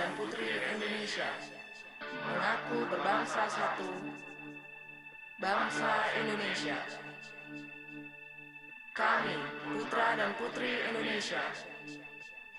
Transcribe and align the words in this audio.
dan 0.00 0.16
putri 0.16 0.48
Indonesia 0.48 1.28
mengaku 2.24 2.88
berbangsa 2.88 3.44
satu, 3.52 3.84
bangsa 5.36 5.92
Indonesia. 6.16 6.80
Kami, 8.96 9.36
putra 9.60 10.16
dan 10.16 10.32
putri 10.40 10.88
Indonesia, 10.88 11.44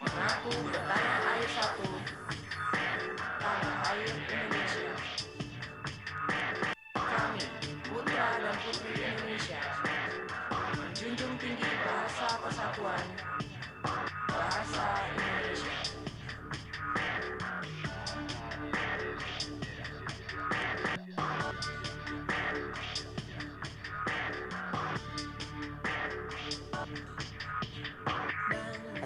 mengaku 0.05 0.54
bertanah 0.70 1.18
air 1.34 1.50
satu, 1.50 1.89
tanah 3.18 3.78
air 3.89 4.14
Indonesia. 4.30 4.94
Kami, 6.94 7.46
putra 7.89 8.28
dan 8.38 8.55
putri 8.70 8.94
Indonesia, 9.02 9.62
menjunjung 10.78 11.34
tinggi 11.42 11.71
bahasa 11.89 12.38
persatuan, 12.38 13.05
bahasa 14.30 14.86
Indonesia. 15.10 15.30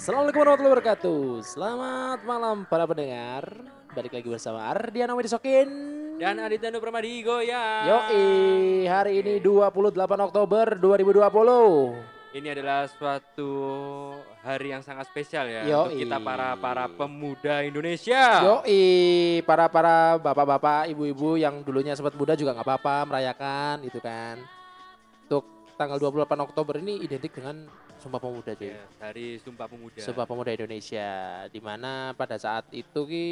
Assalamualaikum 0.06 0.38
warahmatullahi 0.38 0.74
wabarakatuh. 0.78 1.22
Selamat 1.42 2.20
malam 2.30 2.62
para 2.70 2.86
pendengar. 2.86 3.42
Balik 3.90 4.14
lagi 4.14 4.30
bersama 4.30 4.62
Ardiana 4.70 5.18
Widisokin. 5.18 5.66
Dan 6.22 6.38
Aditya 6.46 6.78
Pramadi 6.78 7.26
ya. 7.26 7.66
Yoi, 7.90 8.86
hari 8.86 9.26
ini 9.26 9.42
28 9.42 9.98
Oktober 10.30 10.78
2020. 10.78 12.38
Ini 12.38 12.48
adalah 12.54 12.86
suatu 12.86 13.50
hari 14.46 14.78
yang 14.78 14.86
sangat 14.86 15.10
spesial 15.10 15.50
ya 15.50 15.66
untuk 15.74 15.98
Yoi. 15.98 16.06
kita 16.06 16.22
para 16.22 16.54
para 16.54 16.86
pemuda 16.86 17.66
Indonesia. 17.66 18.46
Yoi, 18.46 19.42
para 19.42 19.66
para 19.74 20.22
bapak-bapak, 20.22 20.86
ibu-ibu 20.94 21.34
yang 21.42 21.66
dulunya 21.66 21.98
sempat 21.98 22.14
muda 22.14 22.38
juga 22.38 22.54
nggak 22.54 22.68
apa-apa 22.78 23.10
merayakan 23.10 23.82
itu 23.82 23.98
kan. 23.98 24.38
Untuk 25.26 25.50
tanggal 25.82 25.98
28 25.98 26.46
Oktober 26.46 26.78
ini 26.78 27.02
identik 27.02 27.34
dengan 27.34 27.66
Sumpah 28.02 28.22
Pemuda 28.22 28.52
cuy. 28.54 28.70
Ya, 28.70 28.86
hari 29.02 29.42
Sumpah 29.42 29.66
Pemuda. 29.66 30.00
Sumpah 30.02 30.26
Pemuda 30.30 30.52
Indonesia 30.54 31.10
di 31.50 31.60
mana 31.60 32.14
pada 32.14 32.38
saat 32.38 32.70
itu 32.70 33.00
ki 33.08 33.28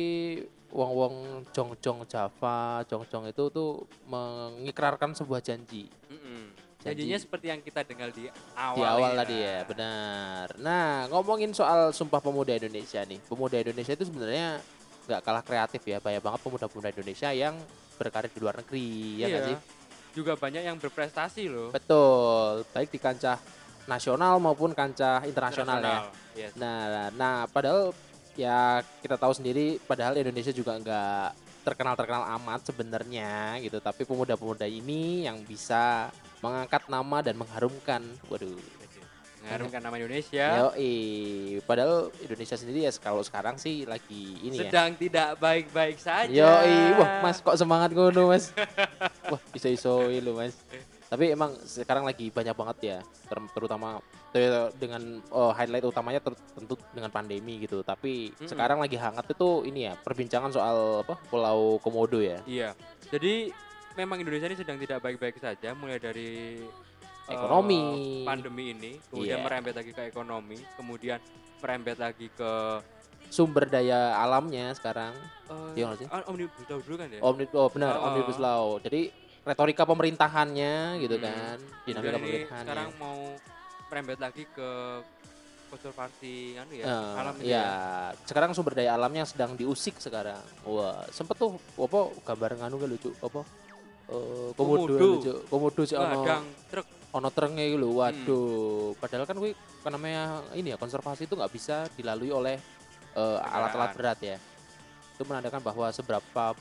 wong-wong 0.74 1.46
jong-jong 1.54 2.10
Java, 2.10 2.82
jong-jong 2.90 3.30
itu 3.30 3.44
tuh 3.54 3.86
mengikrarkan 4.10 5.14
sebuah 5.14 5.46
janji 5.46 5.86
Mm-mm. 6.10 6.50
Janji. 6.82 7.06
Janjinya 7.08 7.20
seperti 7.22 7.46
yang 7.48 7.62
kita 7.64 7.86
dengar 7.88 8.10
di 8.12 8.28
awal. 8.58 8.76
di 8.76 8.82
awal 8.84 9.12
ini, 9.14 9.20
tadi 9.22 9.36
nah. 9.38 9.46
ya, 9.48 9.58
benar. 9.64 10.48
Nah, 10.60 10.90
ngomongin 11.14 11.56
soal 11.56 11.96
Sumpah 11.96 12.20
Pemuda 12.20 12.58
Indonesia 12.60 13.00
nih. 13.08 13.24
Pemuda 13.24 13.56
Indonesia 13.62 13.94
itu 13.96 14.04
sebenarnya 14.04 14.60
nggak 15.08 15.22
kalah 15.24 15.44
kreatif 15.48 15.80
ya, 15.88 16.04
banyak 16.04 16.20
banget 16.20 16.40
pemuda-pemuda 16.44 16.90
Indonesia 16.92 17.30
yang 17.32 17.56
berkarir 17.96 18.32
di 18.36 18.40
luar 18.44 18.56
negeri, 18.60 18.90
ya 19.22 19.28
Iya. 19.32 19.40
sih? 19.48 19.58
Juga 20.12 20.36
banyak 20.36 20.64
yang 20.66 20.76
berprestasi 20.76 21.48
loh. 21.48 21.72
Betul, 21.72 22.68
baik 22.76 22.92
di 22.92 23.00
kancah 23.00 23.40
nasional 23.86 24.40
maupun 24.40 24.72
kancah 24.72 25.24
internasional 25.28 25.78
ya. 25.80 26.00
Yes. 26.34 26.52
Nah, 26.56 27.12
nah 27.14 27.36
padahal 27.50 27.92
ya 28.34 28.82
kita 29.04 29.16
tahu 29.20 29.34
sendiri 29.38 29.78
padahal 29.86 30.18
Indonesia 30.18 30.50
juga 30.50 30.74
nggak 30.82 31.28
terkenal 31.64 31.96
terkenal 31.96 32.24
amat 32.40 32.68
sebenarnya 32.68 33.58
gitu. 33.64 33.80
Tapi 33.80 34.04
pemuda-pemuda 34.04 34.68
ini 34.68 35.28
yang 35.28 35.40
bisa 35.44 36.12
mengangkat 36.44 36.88
nama 36.92 37.24
dan 37.24 37.36
mengharumkan. 37.40 38.04
Waduh. 38.28 38.60
Mengharumkan 39.44 39.84
nama 39.84 39.96
Indonesia. 40.00 40.72
yoi. 40.72 40.96
Padahal 41.68 42.08
Indonesia 42.24 42.56
sendiri 42.56 42.88
ya 42.88 42.92
kalau 42.96 43.20
sekarang 43.20 43.60
sih 43.60 43.84
lagi 43.84 44.40
ini 44.40 44.56
ya. 44.56 44.72
Sedang 44.72 44.96
tidak 44.96 45.36
baik-baik 45.40 46.00
saja. 46.00 46.32
yoi. 46.32 46.96
Wah 46.96 47.20
mas 47.20 47.44
kok 47.44 47.60
semangat 47.60 47.92
ngono 47.92 48.32
mas? 48.32 48.56
Wah 49.32 49.42
bisa 49.52 49.68
iso 49.68 50.08
lu 50.08 50.32
mas 50.40 50.56
tapi 51.14 51.30
emang 51.30 51.54
sekarang 51.62 52.02
lagi 52.04 52.28
banyak 52.28 52.58
banget 52.58 52.78
ya 52.82 52.98
ter- 53.24 53.52
terutama 53.54 54.02
te- 54.34 54.74
dengan 54.74 55.22
oh, 55.30 55.54
highlight 55.54 55.86
utamanya 55.86 56.18
ter- 56.18 56.42
tentu 56.52 56.74
dengan 56.90 57.14
pandemi 57.14 57.62
gitu 57.62 57.86
tapi 57.86 58.34
Mm-mm. 58.34 58.50
sekarang 58.50 58.82
lagi 58.82 58.98
hangat 58.98 59.30
itu 59.30 59.62
ini 59.62 59.86
ya 59.86 59.94
perbincangan 59.96 60.50
soal 60.50 61.06
apa 61.06 61.22
Pulau 61.30 61.78
Komodo 61.78 62.18
ya 62.18 62.42
Iya. 62.44 62.74
Jadi 63.08 63.54
memang 63.94 64.18
Indonesia 64.18 64.50
ini 64.50 64.58
sedang 64.58 64.82
tidak 64.82 65.06
baik-baik 65.06 65.38
saja 65.38 65.78
mulai 65.78 66.02
dari 66.02 66.58
eh, 67.24 67.30
Ekonomi. 67.30 68.26
pandemi 68.26 68.74
ini, 68.74 68.92
kemudian 69.06 69.38
Iya. 69.38 69.46
merembet 69.46 69.78
lagi 69.78 69.94
ke 69.94 70.02
ekonomi, 70.04 70.58
kemudian 70.74 71.22
merembet 71.62 72.02
lagi 72.02 72.26
ke 72.28 72.82
sumber 73.30 73.66
daya 73.66 74.18
alamnya 74.18 74.74
sekarang 74.74 75.14
sih? 75.96 76.06
ah, 76.10 76.26
omnibus 76.26 76.66
law 76.66 76.80
dulu 76.82 76.96
kan 76.98 77.08
ya? 77.08 77.20
Omni, 77.22 77.46
oh 77.54 77.70
benar 77.70 77.94
Oh. 77.96 78.10
omnibus 78.10 78.38
law 78.38 78.64
jadi 78.78 79.14
retorika 79.44 79.84
pemerintahannya 79.84 81.04
gitu 81.04 81.16
Hmm. 81.20 81.26
kan 81.28 81.58
dinamika 81.84 82.18
pemerintahannya 82.18 82.66
sekarang 82.68 82.90
mau 82.98 83.20
merembet 83.92 84.20
lagi 84.20 84.44
ke 84.48 84.70
konservasi 85.70 86.54
anu 86.62 86.72
ya, 86.78 86.86
Eh, 86.86 87.14
alam 87.18 87.34
itu 87.42 87.50
ya, 87.50 87.66
sekarang 88.30 88.54
sumber 88.54 88.78
daya 88.78 88.94
alamnya 88.94 89.26
sedang 89.26 89.58
diusik 89.58 89.98
sekarang. 89.98 90.38
Wah, 90.70 91.02
sempet 91.10 91.34
tuh 91.34 91.58
apa 91.82 92.14
gambar 92.22 92.62
nganu 92.62 92.78
kan 92.78 92.90
lucu 92.94 93.10
apa? 93.18 93.42
Eh, 94.06 94.50
komodo 94.54 94.94
lucu. 94.94 95.34
Komodo 95.50 95.82
sih 95.82 95.98
ono 95.98 96.22
truk 96.70 96.86
ono 97.10 97.30
trenge 97.34 97.66
gitu 97.74 97.82
lho. 97.82 97.90
Hmm. 97.90 97.98
Waduh, 98.06 98.94
padahal 99.02 99.26
kan 99.26 99.38
kan 99.82 99.92
namanya 99.98 100.46
ini 100.54 100.74
ya 100.74 100.78
konservasi 100.78 101.26
itu 101.26 101.34
nggak 101.34 101.50
bisa 101.50 101.90
dilalui 101.98 102.30
oleh 102.30 102.58
eh, 103.14 103.40
alat-alat 103.42 103.98
berat 103.98 104.20
ya. 104.22 104.38
Itu 105.18 105.26
menandakan 105.26 105.62
bahwa 105.62 105.90
seberapa 105.90 106.54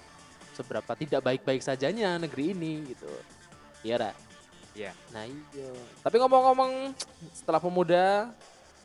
seberapa 0.53 0.93
tidak 0.95 1.21
baik-baik 1.25 1.61
sajanya 1.65 2.17
negeri 2.21 2.53
ini 2.53 2.85
gitu. 2.93 3.11
Iya, 3.83 3.97
Ra? 3.99 4.13
Iya. 4.73 4.93
Nah, 5.13 5.25
iya. 5.29 5.71
Tapi 6.01 6.17
ngomong-ngomong 6.17 6.97
setelah 7.33 7.61
pemuda 7.61 8.33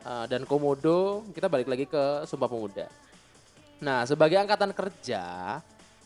uh, 0.04 0.26
dan 0.28 0.44
komodo, 0.44 1.24
kita 1.32 1.48
balik 1.48 1.68
lagi 1.68 1.84
ke 1.88 2.28
Sumpah 2.28 2.48
Pemuda. 2.50 2.86
Nah, 3.78 4.02
sebagai 4.04 4.36
angkatan 4.36 4.74
kerja 4.74 5.58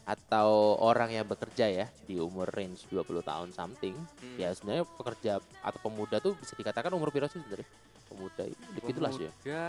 atau 0.03 0.75
orang 0.83 1.15
yang 1.15 1.27
bekerja 1.27 1.71
ya 1.71 1.87
di 2.11 2.19
umur 2.19 2.51
range 2.51 2.91
20 2.91 3.23
tahun 3.23 3.49
something, 3.55 3.95
hmm, 3.95 4.37
ya 4.37 4.51
sebenarnya 4.53 4.85
pekerja 4.99 5.33
atau 5.63 5.79
pemuda 5.79 6.19
tuh 6.19 6.35
bisa 6.37 6.59
dikatakan 6.59 6.91
umur 6.93 7.09
berapa 7.15 7.31
sih 7.31 7.41
sebenarnya? 7.41 7.69
Pemuda 8.13 8.43
itu 8.45 8.79
gitulah 8.93 9.13
sih 9.15 9.25
ya. 9.25 9.33
pemuda, 9.33 9.67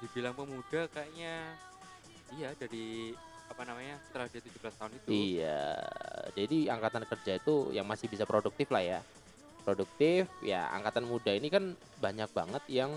dibilang 0.00 0.34
pemuda 0.38 0.80
kayaknya 0.88 1.34
iya 2.40 2.50
dari 2.56 3.12
apa 3.46 3.62
namanya 3.62 3.96
setelah 4.08 4.26
dia 4.28 4.42
17 4.42 4.78
tahun 4.78 4.90
itu. 4.98 5.08
Iya, 5.08 5.62
jadi 6.34 6.58
angkatan 6.76 7.04
kerja 7.06 7.32
itu 7.38 7.54
yang 7.72 7.86
masih 7.86 8.06
bisa 8.10 8.26
produktif 8.26 8.68
lah 8.70 8.82
ya. 8.82 9.00
Produktif, 9.62 10.30
ya 10.46 10.70
angkatan 10.70 11.06
muda 11.06 11.34
ini 11.34 11.50
kan 11.50 11.74
banyak 11.98 12.30
banget 12.30 12.62
yang 12.70 12.90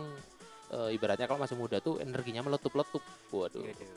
eh, 0.70 0.94
ibaratnya 0.94 1.26
kalau 1.26 1.42
masih 1.42 1.58
muda 1.58 1.82
tuh 1.82 1.98
energinya 1.98 2.46
meletup-letup. 2.46 3.02
Waduh, 3.34 3.66
Iya, 3.66 3.74
iya. 3.74 3.96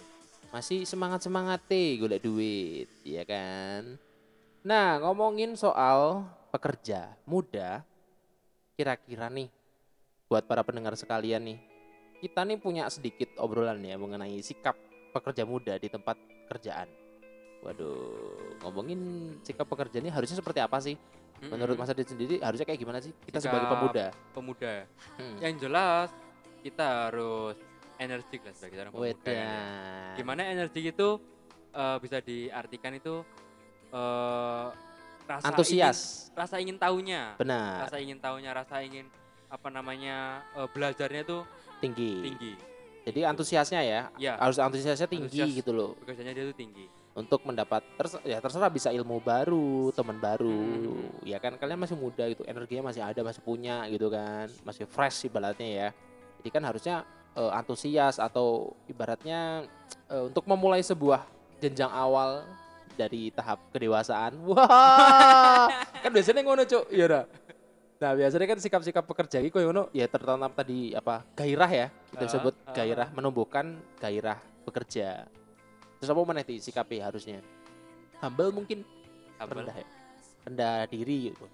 masih 0.53 0.85
semangat-semangat 0.85 1.65
golek 2.01 2.21
duit, 2.25 2.89
ya 3.05 3.25
kan? 3.25 3.97
Nah, 4.63 5.01
ngomongin 5.03 5.59
soal 5.59 6.23
pekerja 6.55 7.13
muda, 7.27 7.83
kira-kira 8.77 9.27
nih 9.33 9.51
buat 10.31 10.47
para 10.49 10.63
pendengar 10.65 10.97
sekalian 10.97 11.45
nih, 11.45 11.59
kita 12.23 12.47
nih 12.47 12.57
punya 12.57 12.87
sedikit 12.89 13.35
obrolan 13.43 13.83
ya 13.83 13.99
mengenai 13.99 14.39
sikap 14.41 14.79
pekerja 15.13 15.45
muda 15.45 15.77
di 15.77 15.93
tempat 15.93 16.17
kerjaan. 16.53 16.89
Waduh, 17.63 18.59
ngomongin 18.61 19.01
sikap 19.41 19.65
pekerja 19.65 19.97
ini 19.99 20.11
harusnya 20.11 20.37
seperti 20.37 20.59
apa 20.59 20.79
sih? 20.79 20.99
Menurut 21.43 21.75
Mm-mm. 21.75 21.83
Mas 21.83 21.91
Adit 21.91 22.07
sendiri 22.07 22.39
harusnya 22.39 22.63
kayak 22.63 22.79
gimana 22.79 22.99
sih 22.99 23.11
kita 23.21 23.39
Sikap 23.39 23.51
sebagai 23.51 23.69
pemuda? 23.69 24.07
pemuda, 24.31 24.75
Hmm. 25.19 25.37
yang 25.39 25.55
jelas 25.59 26.11
kita 26.61 27.11
harus 27.11 27.59
energik 27.97 28.43
lah 28.43 28.55
sebagai 28.55 28.77
seorang 28.79 28.93
pemuda. 28.93 29.11
kan 29.21 29.35
ya. 29.35 29.59
Gimana 30.15 30.41
energik 30.45 30.85
itu 30.89 31.09
eh, 31.73 31.97
bisa 31.99 32.19
diartikan 32.21 32.95
itu 32.95 33.27
eh 33.91 34.67
rasa 35.23 35.47
Antusias. 35.49 35.99
ingin, 36.27 36.37
rasa 36.37 36.57
ingin 36.59 36.77
tahunya, 36.77 37.23
Benar, 37.39 37.87
rasa 37.87 37.97
ingin 37.99 38.19
tahunya, 38.19 38.51
rasa 38.53 38.77
ingin 38.81 39.07
apa 39.49 39.69
namanya 39.69 40.17
eh, 40.53 40.69
belajarnya 40.69 41.23
itu 41.23 41.39
tinggi. 41.79 42.13
tinggi. 42.23 42.53
Jadi 43.03 43.21
antusiasnya 43.23 43.81
ya, 43.81 44.01
Ya, 44.17 44.33
harus 44.37 44.57
antusiasnya 44.57 45.07
tinggi 45.07 45.43
Antusias. 45.43 45.59
gitu 45.59 45.71
loh 45.71 45.99
bekerjanya 45.99 46.33
dia 46.33 46.45
itu 46.45 46.55
tinggi. 46.55 46.87
untuk 47.13 47.45
mendapat 47.45 47.85
terse- 47.95 48.25
ya 48.25 48.41
terserah 48.41 48.67
bisa 48.67 48.89
ilmu 48.89 49.21
baru, 49.21 49.93
teman 49.93 50.17
baru. 50.17 50.49
Hmm. 50.49 51.21
Ya 51.23 51.37
kan 51.37 51.55
kalian 51.55 51.77
masih 51.77 51.93
muda 51.93 52.25
gitu, 52.25 52.41
energinya 52.43 52.89
masih 52.89 53.05
ada, 53.05 53.21
masih 53.21 53.43
punya 53.43 53.85
gitu 53.87 54.09
kan. 54.09 54.49
Masih 54.63 54.87
fresh 54.87 55.27
ibaratnya 55.27 55.69
ya. 55.69 55.89
Jadi 56.41 56.49
kan 56.49 56.65
harusnya 56.65 57.05
eh, 57.33 57.53
antusias 57.53 58.17
atau 58.17 58.73
ibaratnya 58.87 59.69
eh, 60.09 60.25
untuk 60.25 60.47
memulai 60.47 60.81
sebuah 60.81 61.21
jenjang 61.59 61.89
awal 61.89 62.49
dari 62.93 63.29
tahap 63.29 63.61
kedewasaan. 63.69 64.33
Wah, 64.49 65.69
kan 65.93 66.09
biasanya 66.09 66.41
ngono, 66.41 66.65
Cuk. 66.65 66.89
Iya 66.89 67.05
dah. 67.07 67.25
Nah, 68.03 68.19
biasanya 68.19 68.47
kan 68.51 68.59
sikap-sikap 68.59 69.07
pekerja 69.07 69.39
koyo 69.47 69.71
ngono 69.71 69.87
ya 69.95 70.11
tertanam 70.11 70.51
tadi 70.51 70.91
apa? 70.91 71.23
gairah 71.39 71.71
ya. 71.71 71.87
Kita 72.11 72.27
sebut 72.27 72.55
ah. 72.67 72.75
gairah 72.75 73.09
menumbuhkan 73.15 73.79
gairah 74.03 74.43
bekerja. 74.67 75.27
terus 76.03 76.11
apa 76.11 76.19
mana 76.27 76.43
di 76.43 76.59
sikapi 76.59 76.99
harusnya 76.99 77.39
humble 78.19 78.51
mungkin 78.51 78.83
Humble. 79.39 79.63
rendah 79.63 79.77
ya 79.79 79.87
rendah 80.43 80.75
diri 80.91 81.31
gitu 81.31 81.47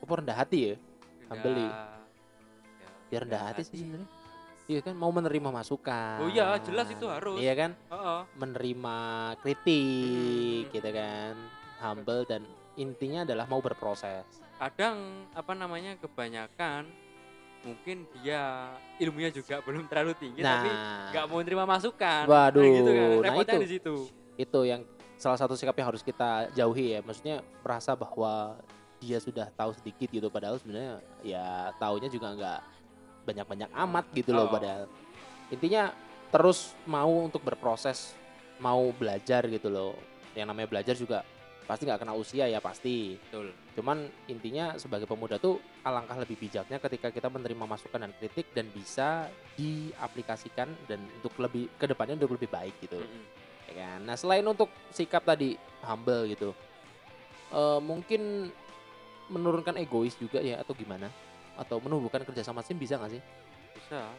apa 0.00 0.12
rendah 0.24 0.36
hati 0.40 0.72
ya 0.72 0.74
humble 1.28 1.52
ya. 1.52 1.68
ya, 1.68 2.88
biar 3.12 3.20
rendah 3.28 3.42
hati 3.44 3.60
sih 3.68 3.84
sebenarnya 3.84 4.08
iya 4.64 4.80
kan 4.80 4.96
mau 4.96 5.12
menerima 5.12 5.52
masukan 5.52 6.16
Oh 6.24 6.32
iya, 6.32 6.56
jelas 6.64 6.88
itu 6.88 7.04
harus. 7.12 7.36
iya 7.36 7.52
kan 7.52 7.76
Heeh. 7.92 8.20
menerima 8.40 8.96
kritik 9.44 10.64
Hmm. 10.64 10.72
gitu 10.72 10.88
kan 10.88 11.34
humble 11.84 12.24
dan 12.24 12.40
intinya 12.80 13.28
adalah 13.28 13.44
mau 13.44 13.60
berproses 13.60 14.24
kadang 14.58 15.26
apa 15.34 15.52
namanya 15.52 15.98
kebanyakan 15.98 16.86
mungkin 17.64 18.04
dia 18.20 18.70
ilmunya 19.00 19.32
juga 19.32 19.64
belum 19.64 19.88
terlalu 19.88 20.12
tinggi 20.20 20.44
tapi 20.44 20.68
nah. 20.68 21.08
nggak 21.10 21.24
mau 21.26 21.40
terima 21.40 21.64
masukan. 21.64 22.24
Waduh, 22.28 22.62
gitu 22.62 22.90
kan 22.92 23.08
nah 23.24 23.34
itu. 23.40 23.56
di 23.64 23.70
situ. 23.80 23.94
Itu 24.36 24.60
yang 24.68 24.84
salah 25.16 25.40
satu 25.40 25.56
sikap 25.56 25.72
yang 25.80 25.88
harus 25.88 26.04
kita 26.04 26.52
jauhi 26.52 26.94
ya. 26.94 27.00
Maksudnya 27.00 27.40
merasa 27.64 27.96
bahwa 27.96 28.60
dia 29.00 29.18
sudah 29.20 29.48
tahu 29.56 29.72
sedikit 29.76 30.08
gitu 30.12 30.28
padahal 30.28 30.60
sebenarnya 30.60 31.00
ya 31.24 31.72
taunya 31.76 32.08
juga 32.08 32.32
nggak 32.36 32.60
banyak-banyak 33.24 33.70
amat 33.72 34.04
gitu 34.12 34.30
loh 34.36 34.46
Oh. 34.48 34.52
padahal. 34.52 34.84
Intinya 35.48 35.92
terus 36.28 36.76
mau 36.84 37.24
untuk 37.24 37.40
berproses 37.40 38.12
mau 38.60 38.92
belajar 38.92 39.48
gitu 39.48 39.72
loh. 39.72 39.96
Yang 40.36 40.46
namanya 40.52 40.68
belajar 40.68 40.94
juga 40.98 41.18
pasti 41.64 41.88
nggak 41.88 42.00
kena 42.04 42.12
usia 42.12 42.44
ya 42.44 42.60
pasti 42.60 43.16
betul 43.16 43.48
cuman 43.74 44.06
intinya 44.28 44.76
sebagai 44.76 45.08
pemuda 45.08 45.40
tuh 45.40 45.58
alangkah 45.82 46.20
lebih 46.20 46.36
bijaknya 46.36 46.78
ketika 46.78 47.08
kita 47.10 47.26
menerima 47.32 47.64
masukan 47.64 48.04
dan 48.04 48.12
kritik 48.20 48.46
dan 48.52 48.68
bisa 48.70 49.26
diaplikasikan 49.56 50.68
dan 50.86 51.00
untuk 51.20 51.32
lebih 51.40 51.72
ke 51.80 51.88
depannya 51.88 52.20
untuk 52.20 52.36
lebih 52.36 52.52
baik 52.52 52.76
gitu 52.84 53.00
Mm-mm. 53.00 53.24
ya 53.70 53.72
kan? 53.80 53.98
Nah 54.04 54.14
selain 54.14 54.44
untuk 54.44 54.68
sikap 54.92 55.24
tadi 55.24 55.56
humble 55.82 56.28
gitu, 56.30 56.52
eh, 57.50 57.80
mungkin 57.80 58.52
menurunkan 59.32 59.80
egois 59.80 60.14
juga 60.20 60.38
ya 60.44 60.60
atau 60.60 60.76
gimana? 60.76 61.08
Atau 61.56 61.80
menumbuhkan 61.80 62.22
kerjasama 62.28 62.60
tim 62.60 62.76
bisa 62.76 63.00
nggak 63.00 63.12
sih? 63.16 63.22
bisa 63.74 64.12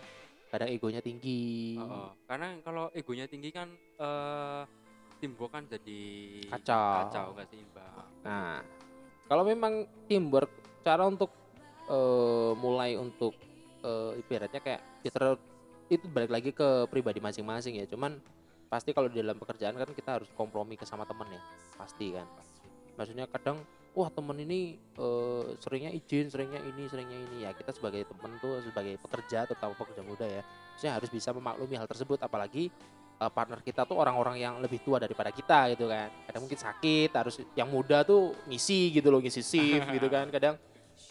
Kadang 0.51 0.71
egonya 0.71 1.01
tinggi, 1.03 1.75
Heeh. 1.75 2.09
karena 2.27 2.57
kalau 2.63 2.87
egonya 2.95 3.27
tinggi 3.27 3.51
kan 3.51 3.67
eh 3.99 4.63
timbuk 5.19 5.49
kan 5.51 5.63
jadi 5.65 6.01
Kacau. 6.51 7.09
kacau 7.09 7.25
nggak 7.35 7.47
seimbang 7.49 8.07
Nah 8.25 8.61
kalau 9.25 9.41
memang 9.41 9.89
teamwork, 10.05 10.49
cara 10.85 11.05
untuk 11.05 11.33
eh, 11.89 12.51
mulai 12.61 12.93
untuk 12.97 13.33
eh, 13.81 14.21
ibaratnya 14.21 14.61
kayak 14.61 14.81
ya 15.01 15.09
ter- 15.09 15.41
itu 15.89 16.05
balik 16.09 16.33
lagi 16.33 16.49
ke 16.53 16.89
pribadi 16.89 17.21
masing-masing 17.21 17.77
ya. 17.81 17.85
Cuman 17.89 18.17
pasti 18.69 18.93
kalau 18.93 19.09
di 19.09 19.21
dalam 19.21 19.37
pekerjaan 19.37 19.77
kan 19.77 19.89
kita 19.93 20.21
harus 20.21 20.29
kompromi 20.33 20.73
ke 20.77 20.85
sama 20.85 21.05
temen 21.05 21.29
ya, 21.29 21.41
pasti 21.77 22.09
kan. 22.13 22.25
maksudnya 22.95 23.27
kadang 23.27 23.59
wah 23.91 24.07
temen 24.07 24.39
ini 24.39 24.75
eh, 24.75 25.45
seringnya 25.59 25.91
izin 25.91 26.31
seringnya 26.31 26.63
ini 26.63 26.87
seringnya 26.87 27.19
ini 27.27 27.37
ya 27.43 27.51
kita 27.51 27.75
sebagai 27.75 28.07
temen 28.07 28.39
tuh 28.39 28.63
sebagai 28.63 28.95
pekerja 29.03 29.43
terutama 29.43 29.75
pekerja 29.75 29.99
muda 30.03 30.23
ya 30.23 30.41
saya 30.79 30.95
harus 30.95 31.11
bisa 31.11 31.35
memaklumi 31.35 31.75
hal 31.75 31.87
tersebut 31.91 32.19
apalagi 32.23 32.71
eh, 33.21 33.31
partner 33.31 33.59
kita 33.63 33.87
tuh 33.87 33.97
orang-orang 33.99 34.39
yang 34.39 34.53
lebih 34.59 34.83
tua 34.83 34.99
daripada 34.99 35.31
kita 35.31 35.71
gitu 35.75 35.87
kan. 35.87 36.09
Kadang 36.27 36.41
mungkin 36.45 36.59
sakit 36.59 37.09
harus 37.13 37.35
yang 37.55 37.69
muda 37.69 38.03
tuh 38.03 38.35
ngisi 38.47 38.91
gitu 38.91 39.07
loh 39.11 39.19
ngisi 39.23 39.41
shift 39.41 39.87
gitu 39.91 40.07
kan 40.11 40.27
kadang. 40.31 40.55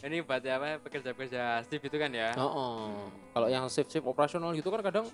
Ini 0.05 0.21
buat 0.25 0.41
apa 0.45 0.81
pekerja-pekerja 0.85 1.65
shift 1.65 1.85
itu 1.89 1.97
kan 1.97 2.13
ya? 2.13 2.37
Oh, 2.37 2.45
oh. 2.45 2.89
kalau 3.33 3.49
yang 3.49 3.65
shift 3.73 3.89
shift 3.93 4.05
operasional 4.05 4.53
gitu 4.53 4.69
kan 4.69 4.85
kadang 4.85 5.07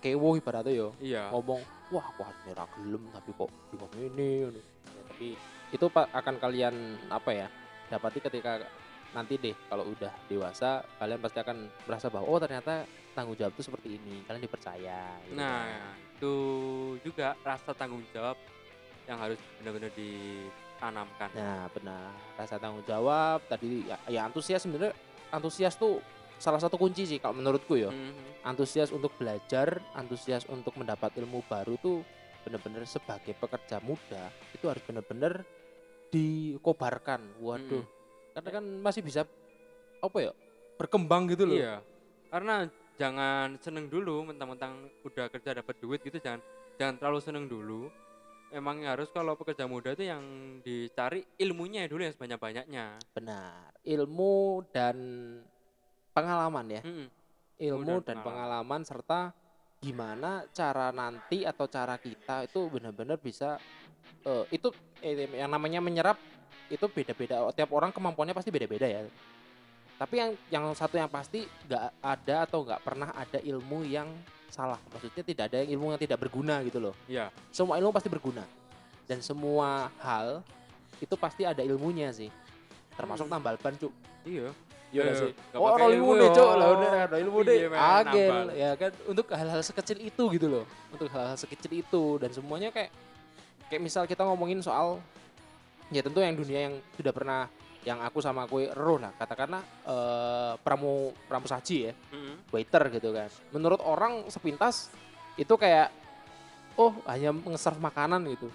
kewo 0.00 0.38
ibaratnya 0.38 0.72
yo. 0.72 0.88
Iya. 0.98 1.28
Ngomong 1.30 1.60
wah 1.92 2.04
aku 2.08 2.22
hati 2.24 2.54
gelem 2.56 3.02
tapi 3.12 3.30
kok 3.36 3.50
bingung 3.70 3.92
ini 3.98 4.28
ngono." 4.48 4.60
Ya, 4.60 5.00
tapi 5.12 5.28
itu 5.70 5.86
pak 5.86 6.06
akan 6.10 6.34
kalian 6.40 6.74
apa 7.12 7.30
ya 7.30 7.46
dapati 7.92 8.18
ketika 8.18 8.64
nanti 9.10 9.34
deh 9.38 9.54
kalau 9.66 9.90
udah 9.90 10.10
dewasa 10.30 10.86
kalian 11.02 11.18
pasti 11.18 11.38
akan 11.42 11.56
merasa 11.86 12.06
bahwa 12.08 12.26
oh 12.30 12.38
ternyata 12.38 12.86
tanggung 13.12 13.36
jawab 13.36 13.52
itu 13.54 13.62
seperti 13.66 13.88
ini 13.98 14.22
kalian 14.24 14.42
dipercaya 14.42 15.00
gitu 15.26 15.34
kan. 15.34 15.42
nah 15.42 15.66
itu 16.16 16.34
juga 17.02 17.34
rasa 17.42 17.70
tanggung 17.74 18.04
jawab 18.14 18.36
yang 19.08 19.18
harus 19.18 19.40
benar-benar 19.58 19.90
ditanamkan 19.94 21.28
nah 21.34 21.66
benar 21.74 22.10
rasa 22.38 22.56
tanggung 22.56 22.84
jawab 22.86 23.42
tadi 23.50 23.84
ya, 23.84 23.96
ya 24.06 24.20
antusias 24.26 24.62
sebenarnya 24.62 24.94
antusias 25.30 25.74
tuh 25.74 25.98
salah 26.40 26.58
satu 26.58 26.80
kunci 26.80 27.04
sih 27.04 27.18
kalau 27.20 27.36
menurutku 27.36 27.76
ya 27.76 27.92
Mhm. 27.92 28.40
antusias 28.40 28.88
untuk 28.88 29.12
belajar, 29.20 29.84
antusias 29.92 30.48
untuk 30.48 30.72
mendapat 30.80 31.12
ilmu 31.20 31.44
baru 31.44 31.76
tuh 31.76 32.00
bener-bener 32.40 32.88
sebagai 32.88 33.36
pekerja 33.36 33.84
muda 33.84 34.32
itu 34.56 34.64
harus 34.64 34.80
bener-bener 34.88 35.44
dikobarkan. 36.08 37.20
Waduh, 37.36 37.84
karena 38.32 38.50
kan 38.50 38.64
masih 38.80 39.04
bisa 39.04 39.28
apa 40.00 40.18
ya 40.18 40.32
berkembang 40.80 41.28
gitu 41.28 41.44
loh. 41.44 41.60
Iya. 41.60 41.74
Karena 42.32 42.64
jangan 43.00 43.56
seneng 43.64 43.88
dulu 43.88 44.28
mentang-mentang 44.28 44.92
udah 45.08 45.32
kerja 45.32 45.56
dapat 45.56 45.80
duit 45.80 46.04
gitu 46.04 46.20
jangan 46.20 46.44
jangan 46.76 47.00
terlalu 47.00 47.20
seneng 47.24 47.48
dulu. 47.48 47.88
Emang 48.50 48.82
harus 48.82 49.06
kalau 49.14 49.38
pekerja 49.38 49.70
muda 49.70 49.94
itu 49.94 50.10
yang 50.10 50.20
dicari 50.66 51.22
ilmunya 51.38 51.86
dulu 51.86 52.02
yang 52.02 52.10
sebanyak-banyaknya. 52.18 52.98
Benar, 53.14 53.78
ilmu 53.86 54.66
dan 54.74 54.96
pengalaman 56.10 56.66
ya, 56.66 56.82
Mm-mm. 56.82 57.06
ilmu 57.62 58.02
dan 58.02 58.18
dan 58.18 58.18
pengalaman 58.26 58.82
serta 58.82 59.30
gimana 59.80 60.44
cara 60.50 60.90
nanti 60.90 61.46
atau 61.46 61.70
cara 61.70 61.94
kita 61.96 62.50
itu 62.50 62.60
benar-benar 62.68 63.22
bisa 63.22 63.56
eh, 64.26 64.44
itu 64.50 64.68
eh, 65.00 65.30
yang 65.30 65.48
namanya 65.48 65.80
menyerap 65.80 66.18
itu 66.68 66.84
beda-beda 66.90 67.48
tiap 67.56 67.70
orang 67.72 67.88
kemampuannya 67.94 68.36
pasti 68.36 68.52
beda-beda 68.52 68.84
ya 68.84 69.08
tapi 70.00 70.14
yang 70.16 70.30
yang 70.48 70.64
satu 70.72 70.96
yang 70.96 71.06
pasti 71.06 71.44
nggak 71.68 71.84
ada 72.00 72.36
atau 72.48 72.64
nggak 72.64 72.80
pernah 72.80 73.12
ada 73.12 73.36
ilmu 73.36 73.84
yang 73.84 74.08
salah 74.48 74.80
maksudnya 74.88 75.20
tidak 75.22 75.44
ada 75.46 75.60
ilmu 75.62 75.92
yang 75.92 76.00
tidak 76.00 76.16
berguna 76.18 76.64
gitu 76.64 76.80
loh 76.80 76.94
Iya. 77.04 77.28
semua 77.50 77.76
ilmu 77.76 77.92
pasti 77.92 78.08
berguna 78.08 78.42
dan 79.04 79.20
semua 79.20 79.92
hal 80.00 80.40
itu 80.96 81.14
pasti 81.14 81.44
ada 81.44 81.60
ilmunya 81.60 82.08
sih 82.10 82.32
termasuk 82.96 83.28
Hmm. 83.28 83.36
tambal 83.36 83.54
ban 83.56 83.76
cuk 83.76 83.92
Iya. 84.20 84.48
Iya 84.90 85.02
Iya, 85.06 85.14
sih? 85.14 85.32
Oh, 85.54 85.70
ono 85.70 85.86
ilmu 85.86 85.94
ilmu 85.94 86.12
deh. 86.18 86.28
Cuk. 86.34 86.50
Lah 86.50 86.68
udah 86.68 86.90
ada 87.06 87.16
ilmu 87.16 87.38
deh. 87.40 87.56
Iya, 87.56 87.68
Agel 87.72 88.26
nambal. 88.26 88.46
ya 88.52 88.70
kan 88.74 88.90
untuk 89.06 89.26
hal-hal 89.30 89.62
sekecil 89.62 89.96
itu 89.96 90.22
gitu 90.28 90.46
loh. 90.50 90.64
Untuk 90.90 91.06
hal-hal 91.08 91.38
sekecil 91.38 91.78
itu 91.78 92.04
dan 92.18 92.34
semuanya 92.34 92.68
kayak 92.68 92.90
kayak 93.70 93.80
misal 93.80 94.02
kita 94.04 94.26
ngomongin 94.26 94.58
soal 94.58 94.98
ya 95.88 96.02
tentu 96.02 96.18
yang 96.18 96.34
dunia 96.34 96.60
yang 96.66 96.74
sudah 96.92 97.14
pernah 97.14 97.46
yang 97.80 97.98
aku 98.04 98.20
sama 98.20 98.44
kue 98.44 98.68
eruh 98.68 99.00
lah 99.00 99.12
katakanlah 99.16 99.64
eh, 99.88 100.52
pramu 100.60 101.16
pramu 101.24 101.48
saji 101.48 101.88
ya 101.88 101.92
Mm-mm. 102.12 102.52
waiter 102.52 102.82
gitu 102.92 103.08
kan 103.16 103.28
menurut 103.50 103.80
orang 103.80 104.28
sepintas 104.28 104.92
itu 105.40 105.54
kayak 105.56 105.88
oh 106.76 106.92
hanya 107.08 107.32
nge-serve 107.32 107.80
makanan 107.80 108.20
gitu 108.28 108.52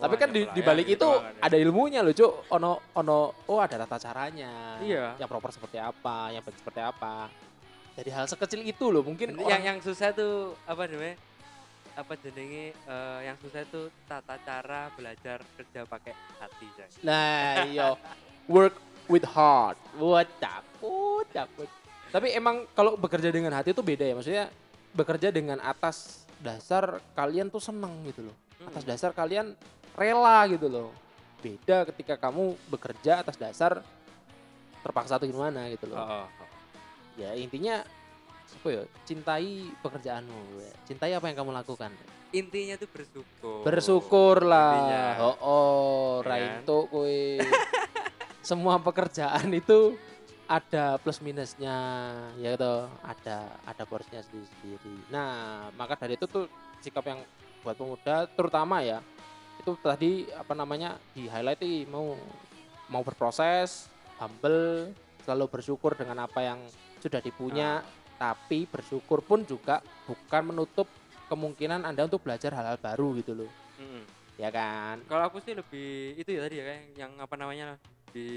tapi 0.00 0.18
kan 0.18 0.34
hanya 0.34 0.50
di, 0.50 0.60
balik 0.64 0.86
gitu 0.88 1.04
itu 1.04 1.08
kan 1.20 1.30
ya. 1.36 1.46
ada 1.46 1.56
ilmunya 1.60 2.00
loh 2.02 2.10
cuk 2.16 2.32
ono 2.50 2.80
ono 2.96 3.18
oh 3.46 3.58
ada 3.60 3.76
tata 3.86 4.00
caranya 4.00 4.80
Iya. 4.82 5.14
yang 5.20 5.28
proper 5.28 5.52
seperti 5.52 5.78
apa 5.78 6.32
yang 6.32 6.42
baik 6.42 6.58
seperti 6.58 6.80
apa 6.80 7.28
dari 7.92 8.08
hal 8.08 8.24
sekecil 8.24 8.64
itu 8.64 8.88
loh 8.88 9.04
mungkin 9.04 9.36
yang 9.36 9.44
orang 9.46 9.62
yang 9.62 9.78
susah 9.84 10.16
tuh 10.16 10.56
apa 10.64 10.88
namanya? 10.88 11.16
Apa 11.92 12.16
jenenge 12.16 12.72
eh, 12.72 13.20
yang 13.28 13.36
susah 13.36 13.68
tuh 13.68 13.92
tata 14.08 14.40
cara 14.40 14.88
belajar 14.96 15.44
kerja 15.60 15.84
pakai 15.84 16.16
hati, 16.40 16.66
Jay. 16.72 16.88
nah 17.04 17.68
iya 17.68 17.92
work 18.46 18.74
with 19.06 19.24
heart 19.24 19.76
what 19.94 20.26
takut 20.38 21.26
takut 21.30 21.68
tapi 22.08 22.30
emang 22.30 22.66
kalau 22.72 22.94
bekerja 22.94 23.28
dengan 23.28 23.52
hati 23.52 23.70
itu 23.70 23.80
beda 23.80 24.04
ya 24.04 24.14
maksudnya 24.14 24.46
bekerja 24.92 25.28
dengan 25.28 25.58
atas 25.58 26.22
dasar 26.38 27.00
kalian 27.12 27.48
tuh 27.48 27.60
seneng 27.60 28.02
gitu 28.04 28.24
loh 28.24 28.36
atas 28.64 28.82
Mm. 28.82 28.88
dasar 28.88 29.10
kalian 29.10 29.46
rela 29.92 30.46
gitu 30.46 30.66
loh 30.66 30.88
beda 31.38 31.82
ketika 31.84 32.14
kamu 32.16 32.54
bekerja 32.66 33.18
atas 33.18 33.34
dasar 33.34 33.82
terpaksa 34.78 35.16
atau 35.16 35.26
gimana 35.26 35.66
gitu 35.68 35.86
loh 35.86 35.98
Oh, 35.98 36.06
oh, 36.20 36.26
oh. 36.38 36.48
ya 37.14 37.34
intinya 37.34 37.82
apa 38.52 38.68
ya 38.68 38.82
cintai 39.02 39.72
pekerjaanmu 39.78 40.60
cintai 40.84 41.10
apa 41.12 41.24
yang 41.24 41.38
kamu 41.38 41.52
lakukan 41.52 41.90
Intinya 42.30 42.76
tuh 42.76 42.88
bersyukur. 42.88 43.60
bersyukur 43.60 44.36
Intinya. 44.40 45.04
lah 45.04 45.12
oh, 45.20 45.36
oh 45.38 46.12
Ya 46.14 46.22
kan? 46.22 46.28
rainto 46.28 46.78
kue 46.86 47.40
semua 48.42 48.76
pekerjaan 48.82 49.48
itu 49.60 49.96
ada 50.50 51.00
plus 51.00 51.22
minusnya 51.22 51.76
ya 52.36 52.52
gitu. 52.58 52.74
Ada 53.00 53.48
ada 53.64 53.82
porsinya 53.88 54.20
sendiri 54.20 54.46
sendiri 54.58 54.94
nah 55.08 55.66
maka 55.78 55.96
dari 55.96 56.18
itu 56.18 56.28
tuh 56.28 56.50
sikap 56.82 57.06
yang 57.06 57.22
buat 57.62 57.78
pemuda 57.78 58.26
terutama 58.34 58.82
ya 58.82 58.98
itu 59.62 59.78
tadi 59.78 60.26
apa 60.34 60.52
namanya 60.58 60.98
di 61.14 61.30
highlight 61.30 61.62
mau 61.86 62.18
mau 62.90 63.06
berproses 63.06 63.86
humble 64.18 64.90
selalu 65.22 65.46
bersyukur 65.48 65.94
dengan 65.94 66.26
apa 66.26 66.42
yang 66.42 66.58
sudah 67.02 67.22
dipunya. 67.22 67.82
Tapi 68.18 68.70
bersyukur 68.70 69.18
pun 69.26 69.42
juga 69.42 69.82
bukan 70.06 70.54
menutup 70.54 70.86
kemungkinan 71.26 71.82
anda 71.82 72.06
untuk 72.06 72.22
belajar 72.22 72.54
hal-hal 72.54 72.78
baru 72.78 73.18
gitu 73.18 73.34
loh. 73.34 73.50
Ya 74.38 74.48
kan? 74.54 75.02
Kalau 75.10 75.26
aku 75.26 75.42
sih 75.42 75.58
lebih 75.58 76.14
itu 76.14 76.30
ya 76.30 76.46
tadi 76.46 76.62
ya 76.62 76.64
kayak 76.66 76.82
yang 76.94 77.12
apa 77.18 77.34
namanya 77.34 77.66
di 78.12 78.30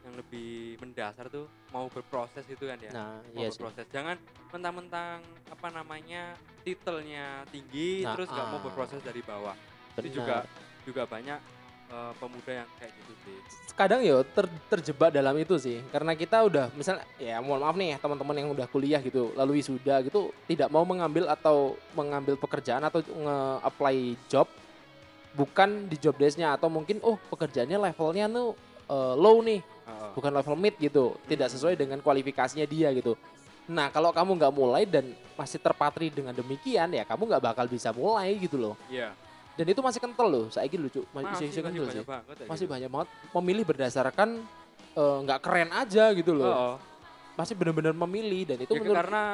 yang 0.00 0.16
lebih 0.16 0.80
mendasar 0.80 1.28
tuh 1.28 1.44
mau 1.76 1.84
berproses 1.92 2.40
gitu 2.48 2.64
kan 2.64 2.80
ya. 2.80 2.90
nah 2.90 3.20
mau 3.36 3.36
iya 3.36 3.52
sih 3.52 3.60
berproses. 3.60 3.86
Jangan 3.92 4.16
mentang-mentang 4.48 5.20
apa 5.52 5.68
namanya 5.68 6.32
titelnya 6.64 7.44
tinggi 7.52 8.02
Nah, 8.02 8.16
terus 8.16 8.32
nggak 8.32 8.46
mau 8.48 8.58
ah. 8.58 8.64
berproses 8.64 9.00
dari 9.04 9.20
bawah. 9.20 9.52
Itu 9.94 10.08
benar. 10.08 10.16
juga 10.16 10.36
juga 10.88 11.02
banyak 11.04 11.40
eh, 11.92 12.12
pemuda 12.16 12.52
yang 12.64 12.68
kayak 12.80 12.92
gitu 12.96 13.12
sih. 13.28 13.36
kadang 13.76 14.00
ya 14.04 14.20
ter- 14.24 14.60
terjebak 14.68 15.08
dalam 15.08 15.32
itu 15.40 15.56
sih 15.56 15.80
karena 15.88 16.12
kita 16.12 16.44
udah 16.44 16.68
misalnya 16.76 17.04
ya 17.16 17.40
mohon 17.40 17.64
maaf 17.64 17.76
nih 17.76 17.96
ya 17.96 17.98
teman-teman 18.00 18.36
yang 18.36 18.48
udah 18.52 18.66
kuliah 18.68 19.00
gitu 19.00 19.32
lalu 19.32 19.60
wisuda 19.60 20.04
gitu 20.04 20.32
tidak 20.44 20.68
mau 20.68 20.84
mengambil 20.84 21.28
atau 21.32 21.76
mengambil 21.96 22.36
pekerjaan 22.36 22.84
atau 22.84 23.00
nge-apply 23.00 24.20
job 24.28 24.44
bukan 25.32 25.86
di 25.86 25.96
job 25.96 26.14
desk-nya 26.14 26.54
atau 26.54 26.66
mungkin 26.66 26.98
oh 27.00 27.14
pekerjaannya 27.30 27.78
levelnya 27.80 28.26
tuh 28.26 28.48
eh, 28.86 29.14
low 29.14 29.38
nih 29.40 29.60
Heeh. 29.62 30.10
bukan 30.14 30.32
level 30.32 30.56
mid 30.56 30.74
gitu 30.76 31.14
tidak 31.24 31.46
Hmm. 31.48 31.54
sesuai 31.54 31.74
dengan 31.74 31.98
kualifikasinya 31.98 32.66
dia 32.66 32.90
gitu. 32.90 33.14
Nah 33.70 33.86
kalau 33.88 34.10
kamu 34.10 34.34
nggak 34.34 34.50
mulai 34.52 34.82
dan 34.82 35.06
masih 35.38 35.56
terpatri 35.56 36.10
dengan 36.10 36.34
demikian 36.34 36.90
ya 36.90 37.04
kamu 37.04 37.30
nggak 37.30 37.44
bakal 37.44 37.64
bisa 37.64 37.90
mulai 37.90 38.34
gitu 38.36 38.56
loh. 38.56 38.74
Iya. 38.86 39.14
dan 39.50 39.66
itu 39.68 39.82
masih 39.84 40.00
kental 40.00 40.24
loh 40.24 40.46
saya 40.48 40.64
gitu 40.66 40.80
lucu 40.80 41.02
masih, 41.12 41.12
Masih, 41.12 41.26
masih, 41.28 41.44
masih 41.44 41.60
kental 41.60 41.84
sih. 41.92 42.00
banget 42.06 42.36
masih 42.48 42.64
gitu. 42.64 42.72
banyak 42.72 42.88
banget. 42.88 43.08
Memilih 43.30 43.64
berdasarkan 43.66 44.28
eh, 44.96 45.16
nggak 45.20 45.38
keren 45.38 45.70
aja 45.70 46.04
gitu 46.10 46.32
loh. 46.32 46.48
Oh, 46.48 46.74
masih 47.36 47.54
benar-benar 47.54 47.92
memilih 47.94 48.42
dan 48.44 48.58
itu 48.58 48.72
ya, 48.72 48.80
menurut 48.80 48.96
karena 48.96 49.24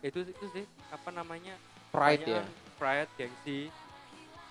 itu 0.00 0.18
itu 0.24 0.46
sih 0.50 0.64
apa 0.88 1.08
namanya 1.10 1.54
pride 1.90 2.24
ya. 2.24 2.42
pride 2.74 3.10
gengsi 3.14 3.70